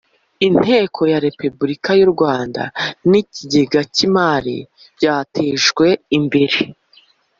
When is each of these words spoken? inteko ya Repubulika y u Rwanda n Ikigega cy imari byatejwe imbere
inteko 0.47 1.01
ya 1.11 1.19
Repubulika 1.27 1.89
y 1.99 2.01
u 2.05 2.09
Rwanda 2.13 2.61
n 3.09 3.11
Ikigega 3.21 3.81
cy 3.95 3.99
imari 4.07 4.55
byatejwe 4.95 5.87
imbere 6.17 6.57